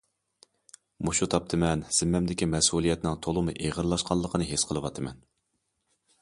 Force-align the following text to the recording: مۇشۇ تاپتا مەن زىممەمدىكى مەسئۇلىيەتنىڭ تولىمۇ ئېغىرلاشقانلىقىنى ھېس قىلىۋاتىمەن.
مۇشۇ 1.09 1.27
تاپتا 1.33 1.59
مەن 1.63 1.83
زىممەمدىكى 1.97 2.47
مەسئۇلىيەتنىڭ 2.55 3.21
تولىمۇ 3.27 3.55
ئېغىرلاشقانلىقىنى 3.67 4.49
ھېس 4.55 4.65
قىلىۋاتىمەن. 4.71 5.23